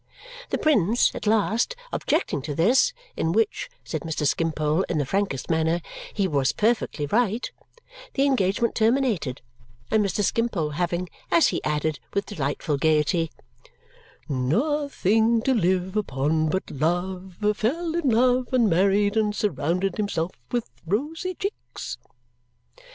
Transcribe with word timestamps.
The 0.49 0.57
prince, 0.57 1.13
at 1.13 1.27
last, 1.27 1.75
objecting 1.93 2.41
to 2.41 2.55
this, 2.55 2.91
"in 3.15 3.33
which," 3.33 3.69
said 3.83 4.01
Mr. 4.01 4.25
Skimpole, 4.25 4.81
in 4.89 4.97
the 4.97 5.05
frankest 5.05 5.47
manner, 5.47 5.79
"he 6.11 6.27
was 6.27 6.53
perfectly 6.53 7.05
right," 7.05 7.51
the 8.15 8.25
engagement 8.25 8.73
terminated, 8.73 9.43
and 9.91 10.03
Mr. 10.03 10.23
Skimpole 10.23 10.71
having 10.71 11.07
(as 11.29 11.49
he 11.49 11.63
added 11.63 11.99
with 12.15 12.25
delightful 12.25 12.77
gaiety) 12.79 13.29
"nothing 14.27 15.39
to 15.43 15.53
live 15.53 15.95
upon 15.95 16.49
but 16.49 16.71
love, 16.71 17.35
fell 17.53 17.93
in 17.93 18.09
love, 18.09 18.51
and 18.51 18.67
married, 18.67 19.15
and 19.15 19.35
surrounded 19.35 19.97
himself 19.97 20.31
with 20.51 20.67
rosy 20.87 21.35
cheeks." 21.35 21.99